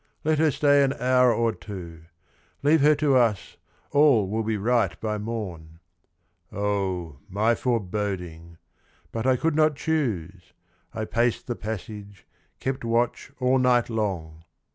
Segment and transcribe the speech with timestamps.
[0.23, 2.07] 'Let her stay an hour or two I
[2.67, 3.57] Leave her to us,
[3.91, 5.79] all will be right by morn.'
[6.51, 8.57] Oh 1 my foreboding!
[9.11, 10.53] But I could not choose.
[10.91, 12.25] I paced the passage,
[12.59, 14.43] kept watch all night long.